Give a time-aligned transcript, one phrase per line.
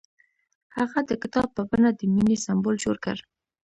[0.77, 3.17] هغه د کتاب په بڼه د مینې سمبول جوړ کړ.